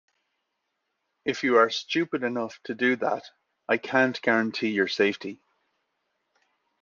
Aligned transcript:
If 1.25 1.43
you 1.43 1.57
are 1.57 1.69
stupid 1.69 2.23
enough 2.23 2.59
to 2.63 2.73
do 2.73 2.95
that, 2.95 3.23
I 3.69 3.77
can't 3.77 4.19
guarantee 4.23 4.69
your 4.71 4.87
safety. 4.87 5.43